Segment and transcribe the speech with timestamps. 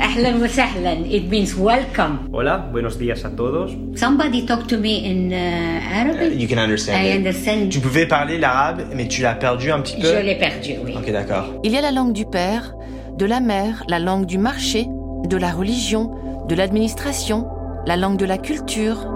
[0.00, 2.28] It means welcome.
[2.32, 3.72] Hola, buenos días a todos.
[3.96, 6.38] Somebody talk to me in uh, Arabic?
[6.38, 7.16] You can understand I it.
[7.16, 7.68] understand.
[7.70, 10.06] Tu pouvais parler l'arabe, mais tu l'as perdu un petit peu.
[10.06, 10.94] Je l'ai perdu, oui.
[10.96, 11.52] Ok, d'accord.
[11.64, 12.74] Il y a la langue du père,
[13.16, 14.86] de la mère, la langue du marché,
[15.28, 16.12] de la religion,
[16.48, 17.48] de l'administration,
[17.84, 19.08] la langue de la culture.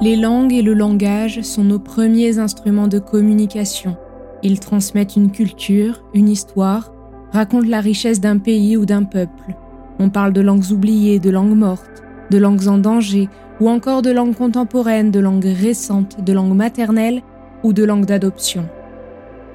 [0.00, 3.96] Les langues et le langage sont nos premiers instruments de communication.
[4.42, 6.92] Ils transmettent une culture, une histoire,
[7.32, 9.54] racontent la richesse d'un pays ou d'un peuple.
[9.98, 13.28] On parle de langues oubliées, de langues mortes, de langues en danger,
[13.60, 17.22] ou encore de langues contemporaines, de langues récentes, de langues maternelles
[17.64, 18.68] ou de langues d'adoption.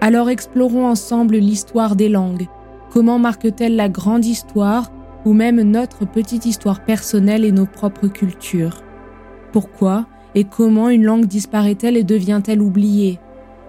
[0.01, 2.47] Alors explorons ensemble l'histoire des langues.
[2.91, 4.91] Comment marque-t-elle la grande histoire
[5.25, 8.83] ou même notre petite histoire personnelle et nos propres cultures?
[9.53, 13.19] Pourquoi et comment une langue disparaît-elle et devient-elle oubliée?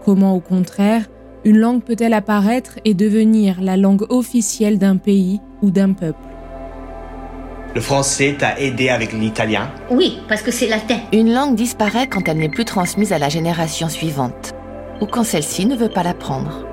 [0.04, 1.06] Comment au contraire,
[1.44, 6.19] une langue peut-elle apparaître et devenir la langue officielle d'un pays ou d'un peuple?
[7.75, 9.71] Le français t'a aidé avec l'italien?
[9.91, 10.99] Oui, parce que c'est latin.
[11.12, 14.53] Une langue disparaît quand elle n'est plus transmise à la génération suivante,
[15.00, 16.66] ou quand celle-ci ne veut pas l'apprendre.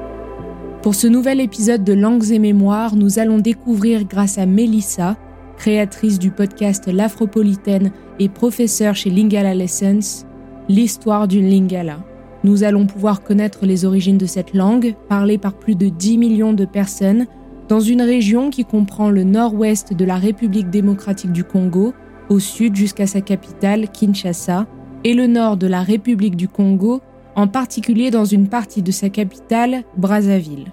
[0.82, 5.18] Pour ce nouvel épisode de Langues et Mémoires, nous allons découvrir grâce à Mélissa,
[5.58, 10.26] créatrice du podcast L'Afropolitaine et professeure chez Lingala Lessons,
[10.70, 11.98] l'histoire d'une Lingala.
[12.44, 16.54] Nous allons pouvoir connaître les origines de cette langue, parlée par plus de 10 millions
[16.54, 17.28] de personnes,
[17.68, 21.94] dans une région qui comprend le nord-ouest de la République démocratique du Congo,
[22.30, 24.66] au sud jusqu'à sa capitale, Kinshasa,
[25.04, 27.02] et le nord de la République du Congo,
[27.36, 30.72] en particulier dans une partie de sa capitale, Brazzaville.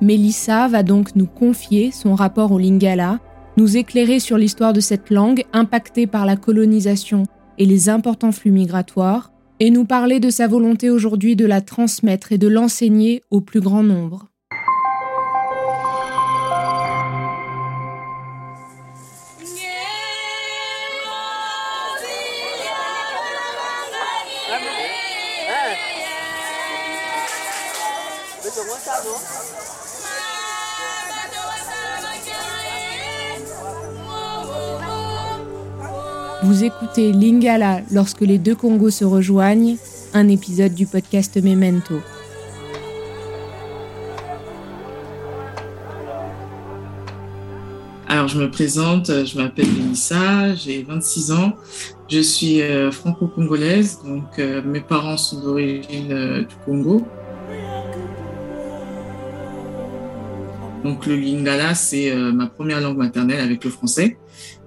[0.00, 3.18] Mélissa va donc nous confier son rapport au Lingala,
[3.56, 7.22] nous éclairer sur l'histoire de cette langue impactée par la colonisation
[7.58, 12.32] et les importants flux migratoires, et nous parler de sa volonté aujourd'hui de la transmettre
[12.32, 14.28] et de l'enseigner au plus grand nombre.
[36.46, 39.78] Vous écoutez Lingala lorsque les deux Congos se rejoignent,
[40.14, 41.96] un épisode du podcast Memento.
[48.06, 51.54] Alors, je me présente, je m'appelle Mélissa, j'ai 26 ans,
[52.08, 57.04] je suis euh, franco-congolaise, donc euh, mes parents sont d'origine euh, du Congo.
[60.86, 64.16] Donc, le lingala, c'est euh, ma première langue maternelle avec le français.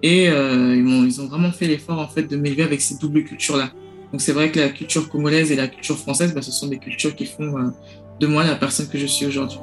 [0.04, 3.72] Et euh, ils, ont vraiment fait l'effort en fait de m'élever avec ces doubles cultures-là.
[4.12, 6.78] Donc, c'est vrai que la culture congolaise et la culture française, bah, ce sont des
[6.78, 7.70] cultures qui font euh,
[8.20, 9.60] de moi la personne que je suis aujourd'hui.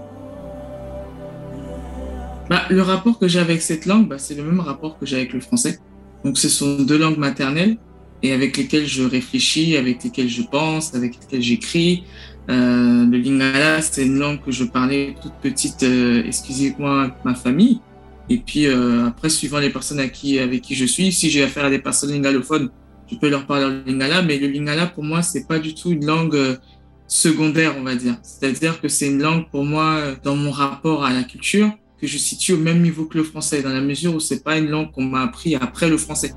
[2.49, 5.17] Bah, le rapport que j'ai avec cette langue, bah, c'est le même rapport que j'ai
[5.17, 5.79] avec le français.
[6.25, 7.77] Donc, ce sont deux langues maternelles
[8.23, 12.05] et avec lesquelles je réfléchis, avec lesquelles je pense, avec lesquelles j'écris.
[12.49, 17.35] Euh, le lingala, c'est une langue que je parlais toute petite, euh, excusez-moi, avec ma
[17.35, 17.81] famille.
[18.29, 21.71] Et puis euh, après, suivant les personnes avec qui je suis, si j'ai affaire à
[21.71, 22.71] des personnes lingalophones,
[23.11, 24.23] je peux leur parler en lingala.
[24.23, 26.57] Mais le lingala, pour moi, c'est pas du tout une langue euh,
[27.09, 28.17] secondaire, on va dire.
[28.23, 31.71] C'est-à-dire que c'est une langue pour moi, dans mon rapport à la culture,
[32.01, 34.59] que je situe au même niveau que le français, dans la mesure où c'est pas
[34.59, 36.33] une langue qu'on m'a appris après le français.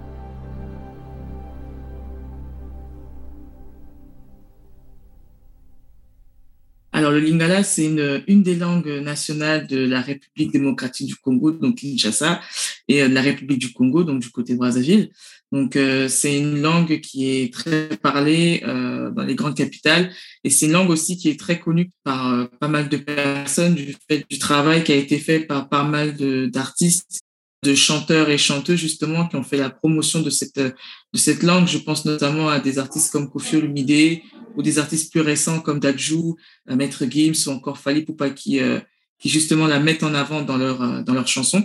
[6.99, 11.75] Alors, le lingala, c'est une, des langues nationales de la République démocratique du Congo, donc
[11.75, 12.41] Kinshasa,
[12.89, 15.09] et de la République du Congo, donc du côté Brazzaville.
[15.53, 15.79] Donc,
[16.09, 20.11] c'est une langue qui est très parlée euh, dans les grandes capitales,
[20.43, 23.95] et c'est une langue aussi qui est très connue par pas mal de personnes du
[24.09, 26.17] fait du travail qui a été fait par pas mal
[26.51, 27.21] d'artistes
[27.63, 31.67] de chanteurs et chanteuses justement qui ont fait la promotion de cette de cette langue.
[31.67, 34.21] Je pense notamment à des artistes comme Kofi Olumide
[34.55, 36.37] ou des artistes plus récents comme Dajou,
[36.69, 38.79] euh, Maître Gims ou encore Fali Poupa qui euh,
[39.19, 41.63] qui justement la mettent en avant dans leur euh, dans leurs chansons.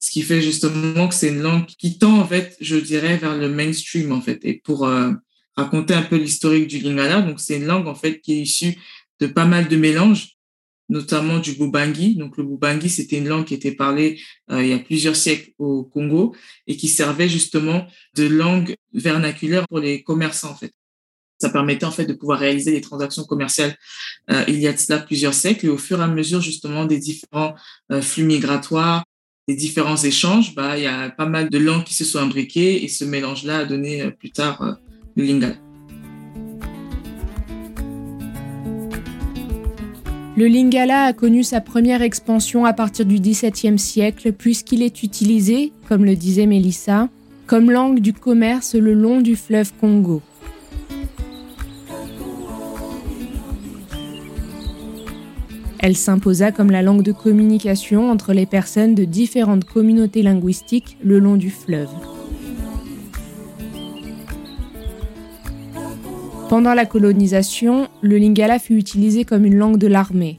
[0.00, 3.36] Ce qui fait justement que c'est une langue qui tend en fait, je dirais, vers
[3.36, 4.38] le mainstream en fait.
[4.44, 4.88] Et pour
[5.56, 8.78] raconter un peu l'historique du lingala, donc c'est une langue en fait qui est issue
[9.18, 10.37] de pas mal de mélanges
[10.88, 12.16] notamment du Bubangi.
[12.16, 14.20] Donc le Bubangi, c'était une langue qui était parlée
[14.50, 16.34] euh, il y a plusieurs siècles au Congo
[16.66, 17.86] et qui servait justement
[18.16, 20.72] de langue vernaculaire pour les commerçants en fait.
[21.40, 23.76] Ça permettait en fait de pouvoir réaliser des transactions commerciales
[24.30, 26.84] euh, il y a de cela plusieurs siècles et au fur et à mesure justement
[26.84, 27.54] des différents
[27.92, 29.04] euh, flux migratoires,
[29.46, 32.84] des différents échanges, bah il y a pas mal de langues qui se sont imbriquées
[32.84, 34.78] et ce mélange-là a donné plus tard
[35.16, 35.67] le lingala.
[40.38, 45.72] Le lingala a connu sa première expansion à partir du XVIIe siècle puisqu'il est utilisé,
[45.88, 47.08] comme le disait Mélissa,
[47.48, 50.22] comme langue du commerce le long du fleuve Congo.
[55.80, 61.18] Elle s'imposa comme la langue de communication entre les personnes de différentes communautés linguistiques le
[61.18, 61.90] long du fleuve.
[66.48, 70.38] Pendant la colonisation, le lingala fut utilisé comme une langue de l'armée.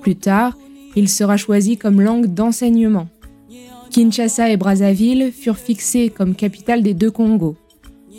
[0.00, 0.56] Plus tard,
[0.94, 3.08] il sera choisi comme langue d'enseignement.
[3.90, 7.56] Kinshasa et Brazzaville furent fixés comme capitale des deux Congos.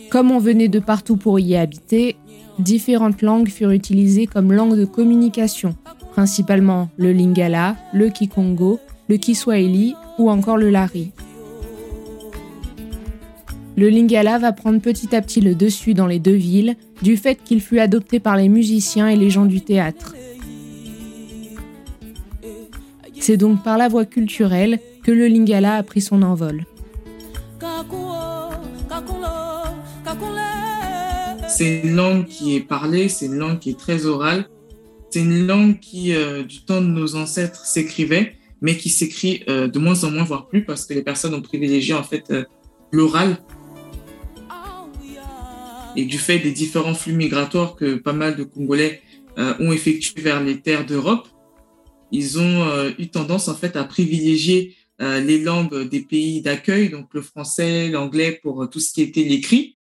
[0.09, 2.17] Comme on venait de partout pour y habiter,
[2.59, 5.75] différentes langues furent utilisées comme langue de communication,
[6.11, 11.11] principalement le lingala, le kikongo, le kiswahili ou encore le lari.
[13.75, 17.39] Le lingala va prendre petit à petit le dessus dans les deux villes, du fait
[17.43, 20.15] qu'il fut adopté par les musiciens et les gens du théâtre.
[23.19, 26.65] C'est donc par la voie culturelle que le lingala a pris son envol.
[31.47, 34.49] C'est une langue qui est parlée, c'est une langue qui est très orale,
[35.09, 39.67] c'est une langue qui, euh, du temps de nos ancêtres, s'écrivait, mais qui s'écrit euh,
[39.67, 42.43] de moins en moins, voire plus, parce que les personnes ont privilégié en fait euh,
[42.91, 43.37] l'oral
[45.95, 49.01] et du fait des différents flux migratoires que pas mal de Congolais
[49.37, 51.27] euh, ont effectués vers les terres d'Europe,
[52.11, 56.89] ils ont euh, eu tendance en fait à privilégier euh, les langues des pays d'accueil,
[56.89, 59.77] donc le français, l'anglais pour tout ce qui était l'écrit,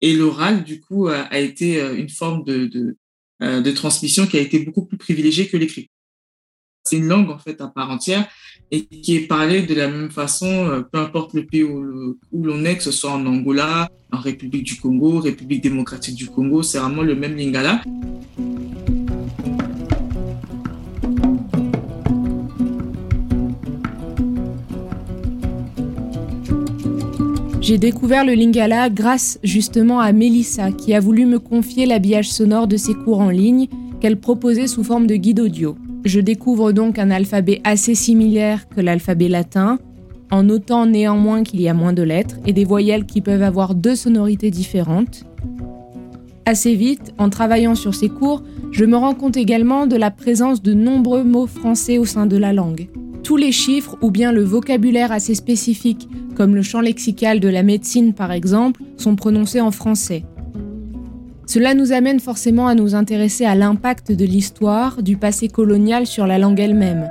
[0.00, 2.96] et l'oral du coup a été une forme de, de,
[3.40, 5.90] de transmission qui a été beaucoup plus privilégiée que l'écrit.
[6.88, 8.26] C'est une langue en fait à part entière
[8.70, 12.64] et qui est parlée de la même façon, euh, peu importe le pays où, l'on
[12.64, 16.78] est, que ce soit en Angola, en République du Congo, République démocratique du Congo, c'est
[16.78, 17.82] vraiment le même lingala.
[27.60, 32.66] J'ai découvert le lingala grâce justement à Mélissa qui a voulu me confier l'habillage sonore
[32.66, 33.68] de ses cours en ligne
[34.00, 35.76] qu'elle proposait sous forme de guide audio.
[36.04, 39.78] Je découvre donc un alphabet assez similaire que l'alphabet latin,
[40.30, 43.74] en notant néanmoins qu'il y a moins de lettres et des voyelles qui peuvent avoir
[43.74, 45.24] deux sonorités différentes.
[46.46, 50.62] Assez vite, en travaillant sur ces cours, je me rends compte également de la présence
[50.62, 52.88] de nombreux mots français au sein de la langue.
[53.22, 57.62] Tous les chiffres ou bien le vocabulaire assez spécifique, comme le champ lexical de la
[57.62, 60.24] médecine par exemple, sont prononcés en français.
[61.48, 66.26] Cela nous amène forcément à nous intéresser à l'impact de l'histoire, du passé colonial sur
[66.26, 67.08] la langue elle-même.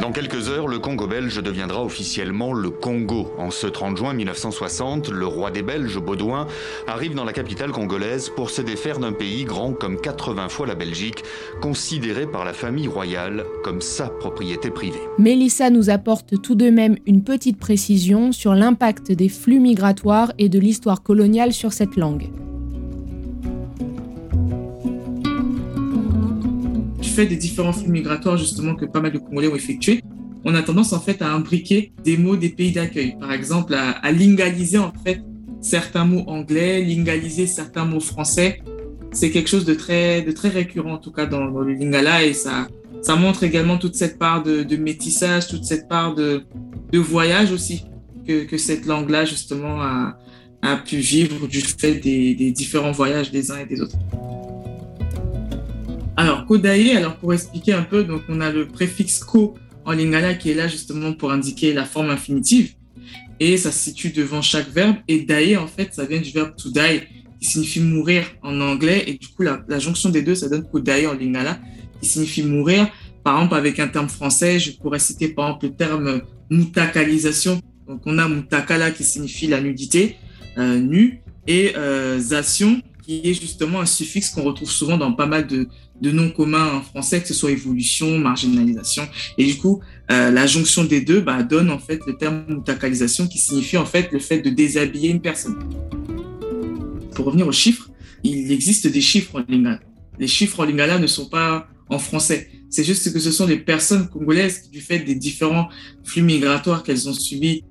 [0.00, 3.30] Dans quelques heures, le Congo belge deviendra officiellement le Congo.
[3.38, 6.48] En ce 30 juin 1960, le roi des Belges, Baudouin,
[6.88, 10.74] arrive dans la capitale congolaise pour se défaire d'un pays grand comme 80 fois la
[10.74, 11.22] Belgique,
[11.62, 14.98] considéré par la famille royale comme sa propriété privée.
[15.20, 20.48] Mélissa nous apporte tout de même une petite précision sur l'impact des flux migratoires et
[20.48, 22.30] de l'histoire coloniale sur cette langue.
[27.14, 30.02] Fait des différents flux migratoires justement que pas mal de Congolais ont effectués,
[30.44, 33.16] on a tendance en fait à imbriquer des mots des pays d'accueil.
[33.18, 35.22] Par exemple, à, lingaliser en fait
[35.60, 38.60] certains mots anglais, lingaliser certains mots français.
[39.12, 42.34] C'est quelque chose de très, de très récurrent en tout cas dans, le lingala et
[42.34, 42.66] ça,
[43.00, 46.44] ça montre également toute cette part de, métissage, toute cette part de,
[46.92, 47.84] de voyage aussi
[48.26, 50.18] que, que cette langue-là justement a,
[50.62, 53.96] a, pu vivre du fait des, des différents voyages des uns et des autres.
[56.50, 59.54] Alors, Alors, pour expliquer un peu, donc on a le préfixe ko
[59.86, 62.74] en lingala qui est là justement pour indiquer la forme infinitive
[63.40, 64.96] et ça se situe devant chaque verbe.
[65.08, 67.02] Et daye, en fait, ça vient du verbe to die
[67.40, 69.04] qui signifie mourir en anglais.
[69.06, 71.58] Et du coup, la, jonction des deux, ça donne kodaye en lingala
[72.00, 72.88] qui signifie mourir.
[73.22, 77.60] Par exemple, avec un terme français, je pourrais citer par exemple le terme mutakalisation.
[77.88, 80.16] Donc, on a mutakala qui signifie la nudité,
[80.58, 85.26] euh, nu, et euh, zation qui est justement un suffixe qu'on retrouve souvent dans pas
[85.26, 85.68] mal de,
[86.00, 89.06] de noms communs en français, que ce soit évolution, marginalisation.
[89.36, 89.80] Et du coup,
[90.10, 93.84] euh, la jonction des deux bah, donne en fait le terme mutakalisation qui signifie en
[93.84, 95.58] fait le fait de déshabiller une personne.
[97.14, 97.90] Pour revenir aux chiffres,
[98.22, 99.80] il existe des chiffres en lingala.
[100.18, 102.48] Les chiffres en lingala ne sont pas en français.
[102.70, 105.68] C'est juste que ce sont des personnes congolaises qui, du fait des différents
[106.02, 107.64] flux migratoires qu'elles ont subis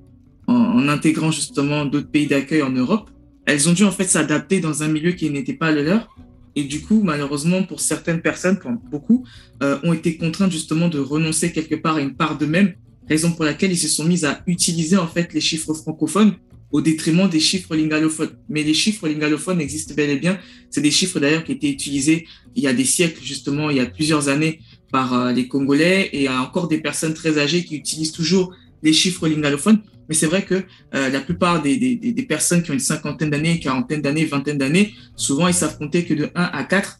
[0.45, 3.09] en intégrant justement d'autres pays d'accueil en Europe,
[3.45, 6.15] elles ont dû en fait s'adapter dans un milieu qui n'était pas le leur.
[6.55, 9.25] Et du coup, malheureusement, pour certaines personnes, pour beaucoup,
[9.63, 12.75] euh, ont été contraintes justement de renoncer quelque part à une part d'eux-mêmes,
[13.09, 16.35] raison pour laquelle ils se sont mis à utiliser en fait les chiffres francophones
[16.71, 18.31] au détriment des chiffres lingalophones.
[18.49, 20.37] Mais les chiffres lingalophones existent bel et bien.
[20.69, 23.79] C'est des chiffres d'ailleurs qui étaient utilisés il y a des siècles, justement, il y
[23.79, 24.59] a plusieurs années
[24.91, 29.27] par euh, les Congolais et encore des personnes très âgées qui utilisent toujours les chiffres
[29.27, 29.81] lingalophones.
[30.09, 30.55] Mais c'est vrai que
[30.95, 35.47] euh, la plupart des, personnes qui ont une cinquantaine d'années, quarantaine d'années, vingtaine d'années, souvent
[35.47, 36.99] ils savent compter que de 1 à 4.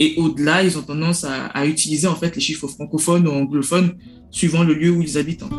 [0.00, 3.96] Et au-delà, ils ont tendance à, à, utiliser en fait les chiffres francophones ou anglophones
[4.30, 5.56] suivant le lieu où ils habitent en fait.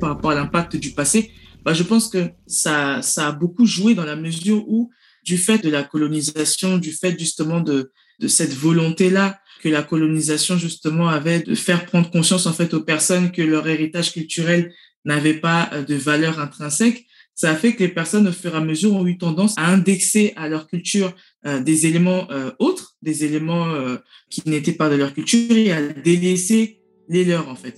[0.00, 1.30] Par rapport à l'impact du passé,
[1.66, 4.90] bah, je pense que ça, ça a beaucoup joué dans la mesure où,
[5.24, 10.56] du fait de la colonisation, du fait justement de, de cette volonté-là que la colonisation
[10.58, 14.72] justement avait de faire prendre conscience en fait aux personnes que leur héritage culturel
[15.04, 17.06] n'avait pas de valeur intrinsèque,
[17.36, 19.70] ça a fait que les personnes au fur et à mesure ont eu tendance à
[19.70, 21.14] indexer à leur culture
[21.46, 23.98] euh, des éléments euh, autres, des éléments euh,
[24.30, 26.80] qui n'étaient pas de leur culture et à délaisser
[27.10, 27.76] les leurs en fait.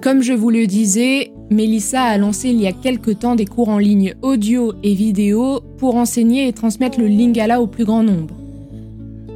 [0.00, 3.70] Comme je vous le disais, Mélissa a lancé il y a quelque temps des cours
[3.70, 8.34] en ligne audio et vidéo pour enseigner et transmettre le lingala au plus grand nombre.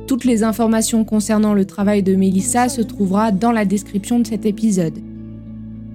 [0.06, 4.44] Toutes les informations concernant le travail de Mélissa se trouvera dans la description de cet
[4.44, 4.98] épisode.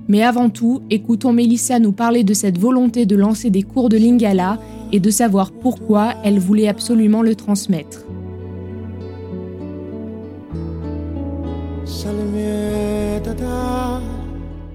[0.07, 3.97] Mais avant tout, écoutons Mélissa nous parler de cette volonté de lancer des cours de
[3.97, 4.57] lingala
[4.91, 8.05] et de savoir pourquoi elle voulait absolument le transmettre.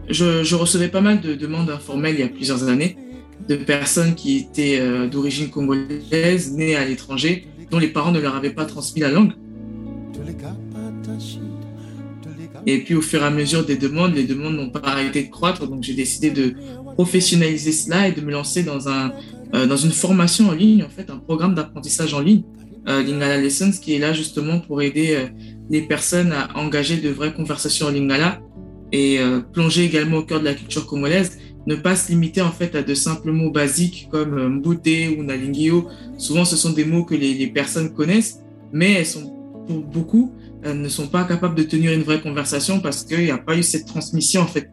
[0.08, 2.96] Je, recevais pas mal de demandes informelles il y a plusieurs années
[3.48, 8.36] de personnes qui étaient euh, d'origine congolaise, nées à l'étranger, dont les parents ne leur
[8.36, 9.32] avaient pas transmis la langue.
[12.66, 15.30] Et puis au fur et à mesure des demandes, les demandes n'ont pas arrêté de
[15.30, 16.54] croître, donc j'ai décidé de
[16.94, 19.12] professionnaliser cela et de me lancer dans, un,
[19.54, 22.44] euh, dans une formation en ligne, en fait, un programme d'apprentissage en ligne,
[22.88, 25.26] euh, Lingala Lessons, qui est là justement pour aider euh,
[25.70, 28.40] les personnes à engager de vraies conversations en Lingala
[28.92, 32.50] et euh, plonger également au cœur de la culture congolaise, ne pas se limiter en
[32.50, 35.88] fait à de simples mots basiques comme euh, ou nalingio.
[36.18, 38.40] Souvent, ce sont des mots que les, les personnes connaissent,
[38.72, 39.32] mais elles sont
[39.66, 40.32] pour beaucoup
[40.64, 43.56] euh, ne sont pas capables de tenir une vraie conversation parce qu'il n'y a pas
[43.56, 44.70] eu cette transmission en fait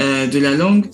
[0.00, 0.88] euh, de la langue.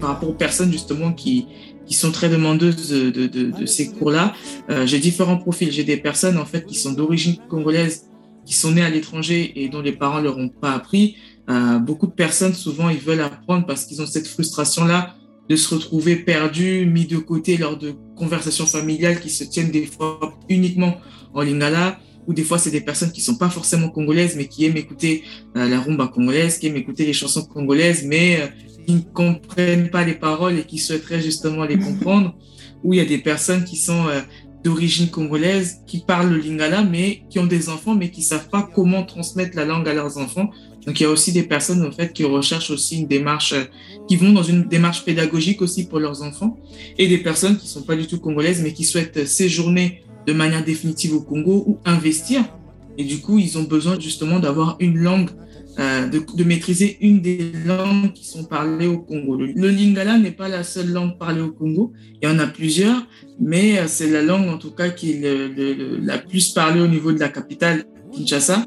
[0.00, 1.46] Par rapport aux personnes justement qui
[1.94, 4.32] sont très demandeuses de, ces cours-là.
[4.70, 5.72] Euh, j'ai différents profils.
[5.72, 8.06] J'ai des personnes en fait qui sont d'origine congolaise,
[8.46, 11.16] qui sont nées à l'étranger et dont les parents leur ont pas appris.
[11.48, 15.16] Euh, beaucoup de personnes souvent ils veulent apprendre parce qu'ils ont cette frustration-là
[15.48, 19.86] de se retrouver perdus, mis de côté lors de conversations familiales qui se tiennent des
[19.86, 20.96] fois uniquement
[21.34, 24.64] en lingala ou des fois c'est des personnes qui sont pas forcément congolaises mais qui
[24.64, 25.24] aiment écouter
[25.56, 28.52] euh, la rumba congolaise, qui aiment écouter les chansons congolaises mais
[28.90, 32.34] qui ne comprennent pas les paroles et qui souhaiteraient justement les comprendre,
[32.82, 34.20] ou il y a des personnes qui sont euh,
[34.64, 38.68] d'origine congolaise, qui parlent le lingala, mais qui ont des enfants, mais qui savent pas
[38.74, 40.50] comment transmettre la langue à leurs enfants.
[40.86, 43.64] Donc il y a aussi des personnes en fait qui recherchent aussi une démarche, euh,
[44.08, 46.58] qui vont dans une démarche pédagogique aussi pour leurs enfants,
[46.98, 50.64] et des personnes qui sont pas du tout congolaises, mais qui souhaitent séjourner de manière
[50.64, 52.42] définitive au Congo ou investir.
[52.98, 55.30] Et du coup, ils ont besoin justement d'avoir une langue
[55.78, 59.36] euh, de, maîtriser une des langues qui sont parlées au Congo.
[59.36, 63.06] Le, lingala n'est pas la seule langue parlée au Congo, il y en a plusieurs,
[63.38, 67.12] mais euh, c'est la langue en tout cas qui est la plus parlée au niveau
[67.12, 68.64] de la capitale, Kinshasa.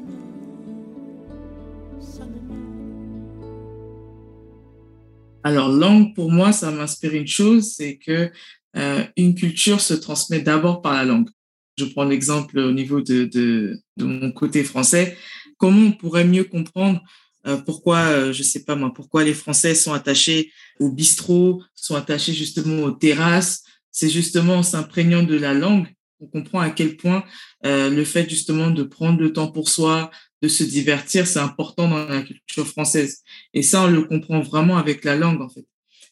[5.46, 8.30] Alors, langue, pour moi, ça m'inspire une chose, c'est que
[8.76, 11.28] euh, une culture se transmet d'abord par la langue.
[11.76, 15.16] Je prends l'exemple au niveau de, de mon côté français
[15.64, 17.02] comment on pourrait mieux comprendre
[17.46, 21.94] euh, pourquoi, euh, je sais pas moi, pourquoi les Français sont attachés au bistrot, sont
[21.94, 23.62] attachés justement aux terrasses?
[23.90, 25.86] C'est justement en s'imprégnant de la langue
[26.20, 27.24] on comprend à quel point
[27.66, 30.10] euh, le fait justement de prendre le temps pour soi,
[30.42, 33.22] de se divertir, c'est important dans la culture française.
[33.52, 35.66] Et ça, on le comprend vraiment avec la langue en fait.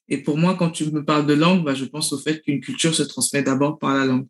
[0.09, 2.61] Et pour moi, quand tu me parles de langue, bah, je pense au fait qu'une
[2.61, 4.27] culture se transmet d'abord par la langue.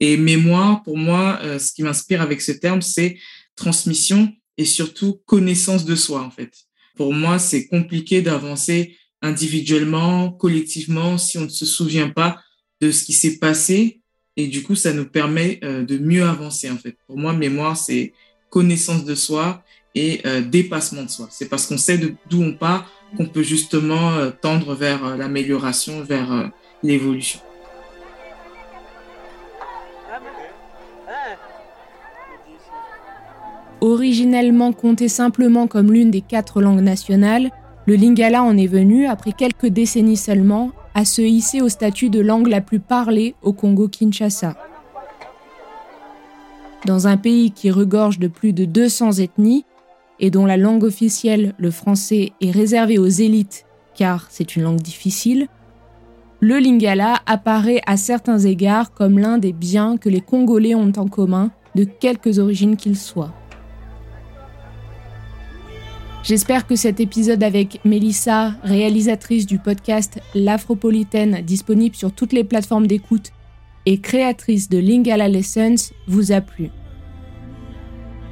[0.00, 3.16] Et mémoire, pour moi, ce qui m'inspire avec ce terme, c'est
[3.54, 6.52] transmission et surtout connaissance de soi, en fait.
[6.96, 12.40] Pour moi, c'est compliqué d'avancer individuellement, collectivement, si on ne se souvient pas
[12.80, 14.00] de ce qui s'est passé.
[14.36, 16.96] Et du coup, ça nous permet euh, de mieux avancer, en fait.
[17.06, 18.12] Pour moi, mémoire, c'est
[18.50, 19.62] connaissance de soi
[19.94, 21.28] et euh, dépassement de soi.
[21.30, 26.50] C'est parce qu'on sait d'où on part qu'on peut justement tendre vers l'amélioration, vers
[26.82, 27.40] l'évolution.
[33.82, 37.50] Originellement compté simplement comme l'une des quatre langues nationales,
[37.86, 42.20] le lingala en est venu, après quelques décennies seulement, à se hisser au statut de
[42.20, 44.54] langue la plus parlée au Congo-Kinshasa.
[46.86, 49.64] Dans un pays qui regorge de plus de 200 ethnies
[50.20, 54.80] et dont la langue officielle, le français, est réservée aux élites car c'est une langue
[54.80, 55.48] difficile,
[56.38, 61.08] le lingala apparaît à certains égards comme l'un des biens que les Congolais ont en
[61.08, 63.32] commun, de quelques origines qu'ils soient.
[66.22, 72.86] J'espère que cet épisode avec Mélissa, réalisatrice du podcast L'Afropolitaine, disponible sur toutes les plateformes
[72.86, 73.32] d'écoute,
[73.86, 76.70] et créatrice de Lingala Lessons, vous a plu.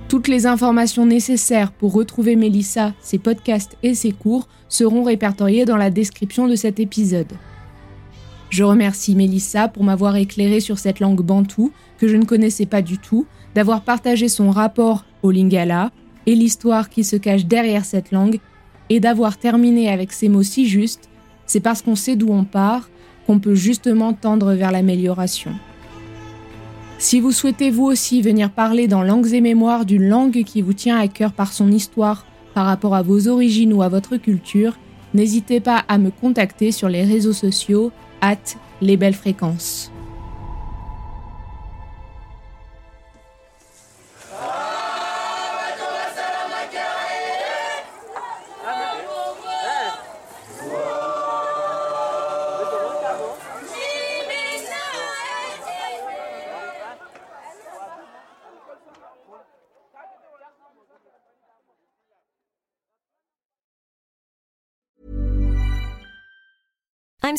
[0.09, 5.77] Toutes les informations nécessaires pour retrouver Mélissa, ses podcasts et ses cours seront répertoriées dans
[5.77, 7.33] la description de cet épisode.
[8.51, 12.83] Je remercie Mélissa pour m'avoir éclairé sur cette langue bantoue que je ne connaissais pas
[12.83, 15.91] du tout, d'avoir partagé son rapport au lingala,
[16.31, 18.39] et l'histoire qui se cache derrière cette langue,
[18.89, 21.09] et d'avoir terminé avec ces mots si justes,
[21.45, 22.89] c'est parce qu'on sait d'où on part
[23.27, 25.51] qu'on peut justement tendre vers l'amélioration.
[26.99, 30.73] Si vous souhaitez vous aussi venir parler dans Langues et Mémoires d'une langue qui vous
[30.73, 34.79] tient à cœur par son histoire, par rapport à vos origines ou à votre culture,
[35.15, 38.37] n'hésitez pas à me contacter sur les réseaux sociaux, at
[38.81, 39.91] les belles fréquences.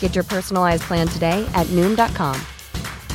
[0.00, 2.40] Get your personalized plan today at Noom.com.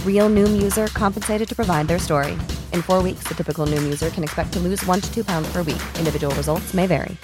[0.05, 2.33] Real Noom user compensated to provide their story.
[2.71, 5.51] In four weeks, the typical Noom user can expect to lose one to two pounds
[5.51, 5.81] per week.
[5.97, 7.17] Individual results may vary.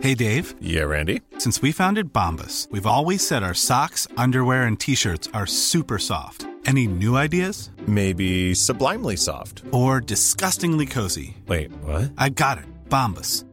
[0.00, 0.54] Hey, Dave.
[0.62, 1.20] Yeah, Randy.
[1.38, 5.98] Since we founded Bombus, we've always said our socks, underwear, and t shirts are super
[5.98, 6.46] soft.
[6.64, 7.70] Any new ideas?
[7.86, 9.62] Maybe sublimely soft.
[9.72, 11.36] Or disgustingly cozy.
[11.46, 12.12] Wait, what?
[12.16, 12.64] I got it.
[12.88, 13.44] Bombus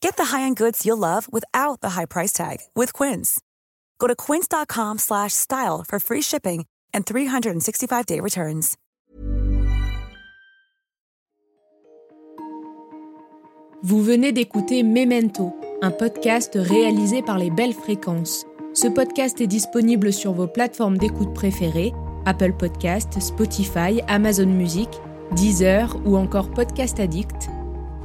[0.00, 3.40] Get the high-end goods you'll love without the high price tag with Quince.
[3.98, 8.76] Go to quince.com slash style for free shipping and 365-day returns.
[13.84, 18.44] Vous venez d'écouter Memento, un podcast réalisé par les Belles Fréquences.
[18.74, 21.92] Ce podcast est disponible sur vos plateformes d'écoute préférées,
[22.26, 24.88] Apple Podcast, Spotify, Amazon Music,
[25.36, 27.50] Deezer ou encore Podcast Addict.